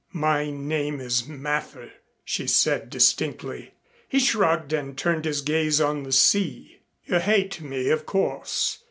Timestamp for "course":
8.07-8.79